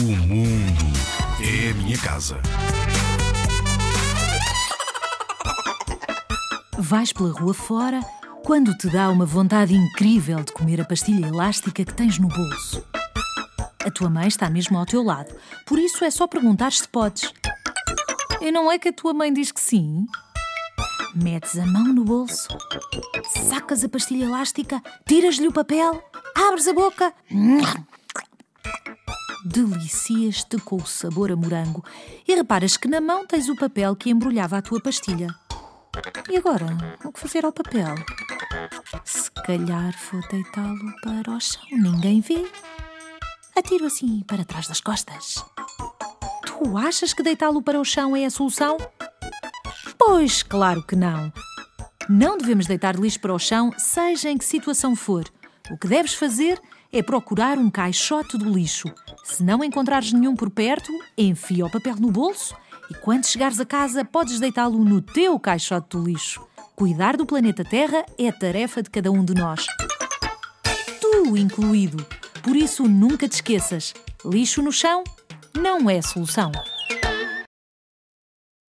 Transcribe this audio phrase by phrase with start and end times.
[0.00, 0.84] O mundo
[1.40, 2.40] é a minha casa.
[6.78, 8.00] Vais pela rua fora
[8.44, 12.84] quando te dá uma vontade incrível de comer a pastilha elástica que tens no bolso.
[13.84, 15.34] A tua mãe está mesmo ao teu lado,
[15.66, 17.32] por isso é só perguntar se podes.
[18.40, 20.06] E não é que a tua mãe diz que sim?
[21.12, 22.46] Metes a mão no bolso,
[23.48, 26.00] sacas a pastilha elástica, tiras-lhe o papel,
[26.36, 27.12] abres a boca.
[29.58, 31.84] Delicias-te com o sabor a morango
[32.28, 35.26] e reparas que na mão tens o papel que embrulhava a tua pastilha.
[36.30, 36.66] E agora,
[37.04, 37.96] o que fazer ao papel?
[39.04, 42.48] Se calhar vou deitá-lo para o chão, ninguém vê.
[43.56, 45.44] Atiro assim para trás das costas.
[46.46, 48.76] Tu achas que deitá-lo para o chão é a solução?
[49.98, 51.32] Pois claro que não.
[52.08, 55.24] Não devemos deitar lixo para o chão, seja em que situação for.
[55.68, 58.92] O que deves fazer é procurar um caixote do lixo.
[59.24, 62.54] Se não encontrares nenhum por perto, enfia o papel no bolso
[62.90, 66.46] e quando chegares a casa podes deitá-lo no teu caixote do lixo.
[66.74, 69.66] Cuidar do planeta Terra é tarefa de cada um de nós.
[71.00, 72.04] Tu incluído.
[72.42, 73.92] Por isso nunca te esqueças:
[74.24, 75.04] lixo no chão
[75.54, 76.52] não é solução.